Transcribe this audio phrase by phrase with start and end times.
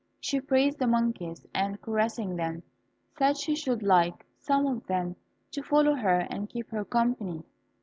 [0.19, 2.63] She praised the monkeys, and, caressing them,
[3.19, 5.15] said she should like some of them
[5.51, 7.43] to follow her and keep her company.